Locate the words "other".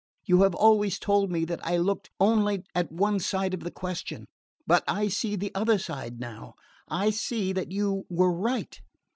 5.53-5.77